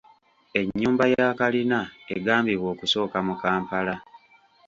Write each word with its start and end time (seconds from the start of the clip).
Ennyumba 0.59 1.03
ya 1.13 1.25
kalina 1.39 1.79
egambibwa 2.15 2.67
okusooka 2.73 3.17
mu 3.27 3.33
Kampala. 3.41 3.95